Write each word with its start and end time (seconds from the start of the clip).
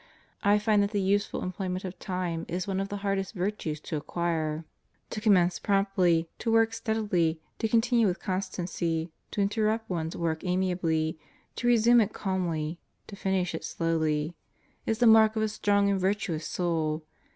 I 0.43 0.57
find 0.57 0.81
that 0.81 0.89
the 0.89 0.99
useful 0.99 1.43
employment 1.43 1.85
of 1.85 1.99
time 1.99 2.45
is 2.47 2.65
one 2.65 2.79
of 2.79 2.89
the 2.89 2.97
hardest 3.05 3.35
virtues 3.35 3.79
to 3.81 3.97
acquire. 3.97 4.65
"To 5.11 5.21
commence 5.21 5.59
promptly, 5.59 6.27
to 6.39 6.51
work 6.51 6.73
steadily, 6.73 7.39
to 7.59 7.67
continue 7.67 8.07
with 8.07 8.19
constancy, 8.19 9.11
to 9.29 9.41
interrupt 9.41 9.87
one's 9.91 10.15
work 10.17 10.43
amiably, 10.43 11.19
to 11.55 11.67
resume 11.67 12.01
it 12.01 12.13
calmly, 12.13 12.79
to 13.05 13.15
finish 13.15 13.53
it 13.53 13.63
slowly 13.63 14.29
1 14.85 14.85
is 14.87 14.97
the 14.97 15.05
mark 15.05 15.35
of 15.35 15.43
a 15.43 15.47
strong 15.47 15.87
and 15.87 15.99
virtuous 15.99 16.47
soul." 16.47 17.05